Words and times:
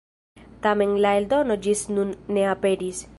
Tamen 0.63 0.95
la 1.03 1.11
eldono 1.19 1.59
ĝis 1.67 1.87
nun 1.99 2.17
ne 2.39 2.47
aperis. 2.57 3.05